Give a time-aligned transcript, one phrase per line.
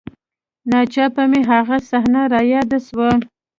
[0.69, 3.09] نا څاپه مې هغه صحنه راياده سوه.